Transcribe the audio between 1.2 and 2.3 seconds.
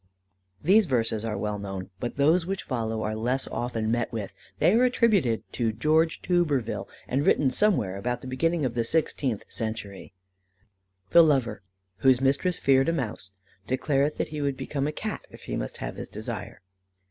are well known, but